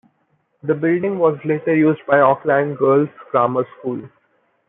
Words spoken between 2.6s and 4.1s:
Girls' Grammar School.